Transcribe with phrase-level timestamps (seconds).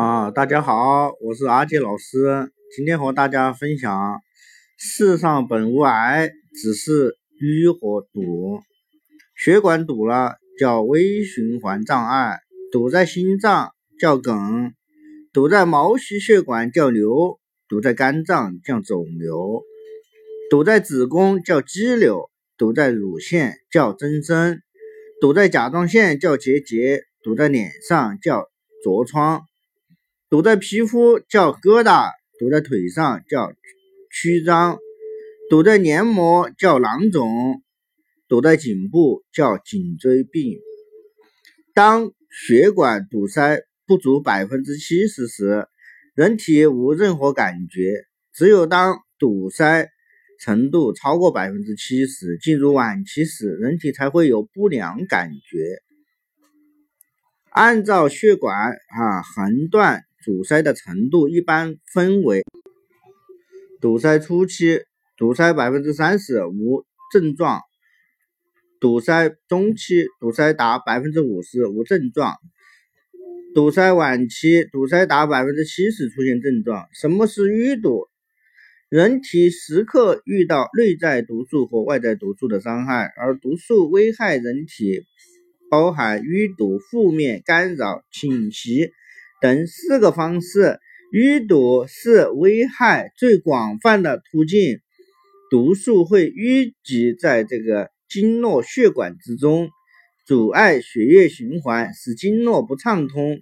[0.00, 4.18] 啊，大家好，我是阿杰老师，今天和大家分享：
[4.78, 8.62] 世上本无癌，只是淤和堵。
[9.36, 12.38] 血管堵了叫微循环障碍，
[12.72, 14.72] 堵在心脏叫梗，
[15.34, 19.62] 堵在毛细血管叫瘤，堵在肝脏叫肿瘤，
[20.48, 24.62] 堵在子宫叫肌瘤，堵在乳腺叫增生，
[25.20, 28.46] 堵在甲状腺叫结节，堵在脸上叫
[28.82, 29.42] 痤疮。
[30.30, 33.52] 堵在皮肤叫疙瘩，堵在腿上叫
[34.12, 34.78] 曲张，
[35.50, 37.28] 堵在黏膜叫囊肿，
[38.28, 40.60] 堵在颈部叫颈椎病。
[41.74, 43.58] 当血管堵塞
[43.88, 45.66] 不足百分之七十时，
[46.14, 47.90] 人体无任何感觉；
[48.32, 49.88] 只有当堵塞
[50.38, 55.82] 程度超过百分之七十，进入晚期时，人体才会有不良感觉。
[57.50, 60.04] 按照血管啊横断。
[60.22, 62.44] 堵塞的程度一般分为：
[63.80, 64.82] 堵塞初期，
[65.16, 67.60] 堵塞百分之三十无症状；
[68.80, 72.34] 堵塞中期，堵塞达百分之五十无症状；
[73.54, 76.86] 堵塞晚期，堵塞达百分之七十出现症状。
[76.92, 78.06] 什么是淤堵？
[78.90, 85.04] 人体时刻遇到内在毒素和外在毒素的伤害，而毒素危害人体
[85.70, 88.90] 包含淤堵、负面干扰、侵袭。
[89.40, 90.78] 等四个方式，
[91.12, 94.80] 淤堵是危害最广泛的途径。
[95.50, 99.70] 毒素会淤积在这个经络血管之中，
[100.26, 103.40] 阻碍血液循环，使经络不畅通。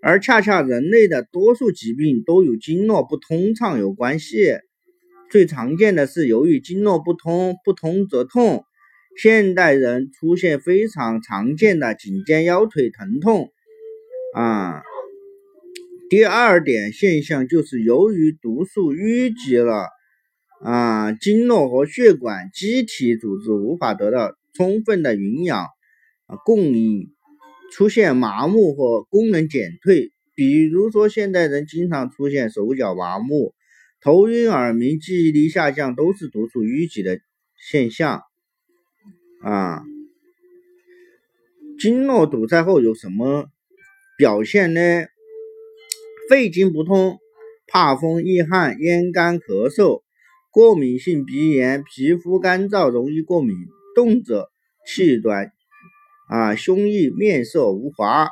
[0.00, 4.58] 而恰恰人类的多数疾病都与经络不通畅有关系。
[5.30, 8.64] 最常见的是由于经络不通，不通则痛。
[9.16, 13.50] 现代人出现非常常见的颈肩腰腿疼痛，
[14.36, 14.82] 啊。
[16.10, 19.88] 第二点现象就是由于毒素淤积了，
[20.62, 25.66] 啊，经络和血管机体组织无法得到充分的营养
[26.26, 27.10] 啊供应，
[27.72, 30.10] 出现麻木和功能减退。
[30.34, 33.52] 比如说，现代人经常出现手脚麻木、
[34.00, 37.20] 头晕、耳鸣、记忆力下降，都是毒素淤积的
[37.70, 38.22] 现象。
[39.42, 39.82] 啊，
[41.78, 43.50] 经络堵塞后有什么
[44.16, 44.80] 表现呢？
[46.28, 47.16] 肺经不通，
[47.68, 50.02] 怕风、易汗、咽干、咳嗽，
[50.50, 53.56] 过敏性鼻炎，皮肤干燥，容易过敏，
[53.94, 54.50] 动者
[54.86, 55.52] 气短，
[56.28, 58.28] 啊，胸臆，面色无华。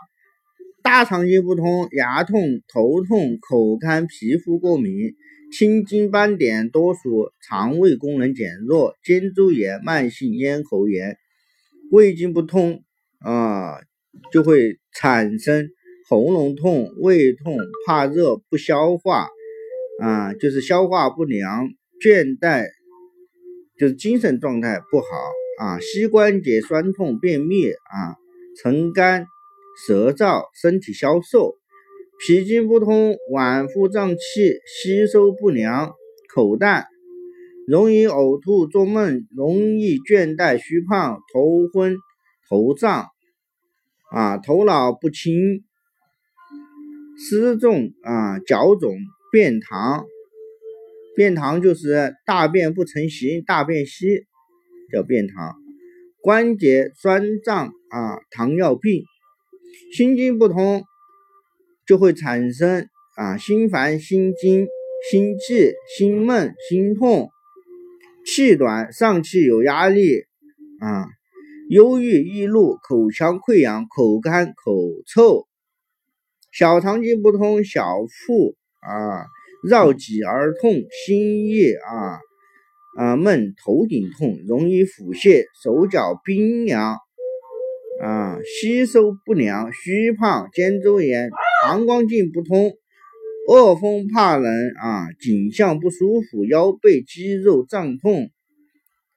[0.82, 5.14] 大肠经不通，牙痛、头痛、口干，皮肤过敏，
[5.50, 8.94] 青筋斑点，多属肠胃功能减弱。
[9.02, 11.16] 肩周炎，慢性咽喉炎。
[11.90, 12.84] 胃经不通，
[13.20, 13.80] 啊，
[14.30, 15.70] 就会产生。
[16.09, 19.27] 喉咙痛、胃痛、怕热、不消化，
[20.00, 21.69] 啊，就是消化不良、
[22.00, 22.65] 倦怠，
[23.77, 25.06] 就是精神状态不好
[25.59, 25.81] 啊。
[25.81, 28.15] 膝关节酸痛、便秘啊，
[28.62, 29.27] 唇干
[29.84, 31.56] 舌燥、身体消瘦。
[32.21, 35.93] 脾经不通，脘腹胀气、吸收不良、
[36.33, 36.87] 口淡，
[37.67, 41.97] 容易呕吐、做梦，容易倦怠、虚胖、头昏、
[42.49, 43.09] 头胀，
[44.12, 45.65] 啊，头脑不清。
[47.28, 48.94] 湿重啊，脚肿，
[49.32, 50.04] 便溏，
[51.16, 54.25] 便溏就是大便不成形，大便稀，
[54.92, 55.56] 叫便溏。
[56.22, 59.03] 关节酸胀啊，糖尿病。
[59.92, 60.84] 心经不通，
[61.84, 64.69] 就会产生啊心烦、心惊、
[65.10, 67.28] 心悸、心闷、心痛，
[68.25, 70.20] 气短，上气有压力
[70.78, 71.06] 啊，
[71.70, 74.72] 忧郁、易怒，口腔溃疡，口干、口
[75.08, 75.45] 臭。
[76.59, 79.27] 小肠经不通，小腹啊
[79.69, 82.19] 绕脊而痛，心悸啊
[82.97, 86.97] 啊闷，头顶痛，容易腹泻，手脚冰凉
[88.03, 91.28] 啊，吸收不良，虚胖，肩周炎，
[91.62, 92.73] 膀胱经不通，
[93.49, 94.50] 恶风怕冷
[94.81, 98.31] 啊，颈项不舒服，腰背肌肉胀痛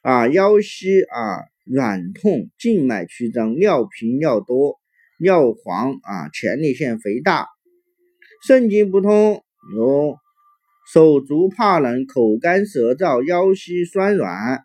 [0.01, 4.77] 啊，腰膝啊软痛，静脉曲张，尿频尿多。
[5.21, 7.47] 尿黄啊，前列腺肥大，
[8.47, 9.43] 肾经不通，
[9.75, 10.15] 有
[10.93, 14.63] 手足怕冷、口干舌燥、腰膝酸软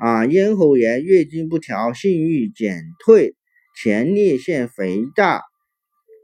[0.00, 3.36] 啊，咽喉炎、月经不调、性欲减退、
[3.80, 5.42] 前列腺肥大，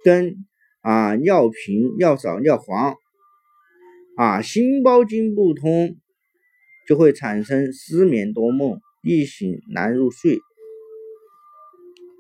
[0.05, 0.35] 跟
[0.81, 2.97] 啊尿频、尿少、尿黄
[4.17, 5.97] 啊，心包经不通，
[6.89, 10.41] 就会产生失眠多梦、易醒难入睡。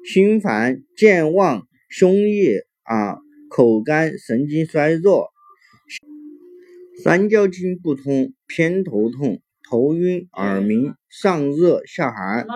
[0.04, 3.18] 心烦、健忘、胸臆啊，
[3.50, 5.28] 口干神经衰弱，
[7.04, 12.46] 三焦经不通，偏头痛，头晕耳鸣，上热下寒，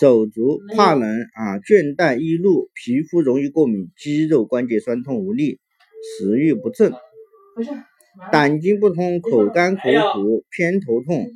[0.00, 5.60] 手足怕冷啊，倦怠易怒，皮肤容易过敏，肌肉关节酸痛无力，
[6.18, 6.92] 食欲不振。
[8.32, 9.82] 胆经不通，口干口
[10.14, 11.28] 苦，偏头痛，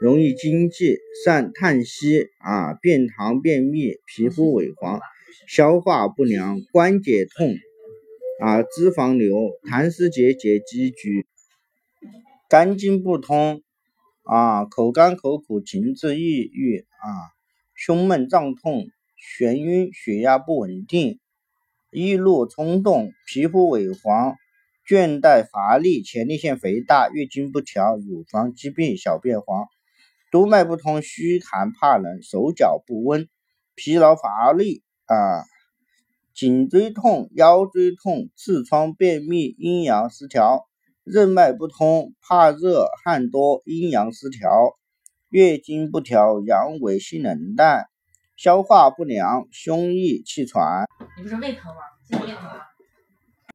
[0.00, 4.98] 容易惊悸，善叹息啊，便溏便秘，皮肤萎黄，
[5.46, 7.54] 消化不良，关节痛
[8.40, 11.26] 啊，脂肪瘤，痰湿结节积聚。
[12.48, 13.62] 肝经不通
[14.22, 17.28] 啊，口干口苦，情志抑郁啊，
[17.74, 18.86] 胸闷胀痛，
[19.38, 21.20] 眩晕，血压不稳定，
[21.92, 24.34] 易怒冲动，皮肤萎黄。
[24.88, 29.68] 倦怠乏力，前列腺肥大，月经不调，乳房疾病，小便黄，
[30.30, 33.28] 督脉不通，虚寒怕冷，手脚不温，
[33.74, 35.42] 疲劳乏力啊，
[36.32, 40.68] 颈椎痛，腰椎痛，痔疮，便秘，阴阳失调，
[41.02, 44.76] 任脉不通，怕热，汗多，阴阳失调，
[45.30, 47.86] 月经不调，阳痿，性冷淡，
[48.36, 50.86] 消化不良，胸臆气喘。
[51.16, 51.80] 你不是胃疼吗？
[52.12, 52.69] 胃疼吗？